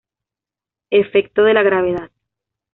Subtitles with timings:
[0.89, 2.09] Efecto de la gravedad.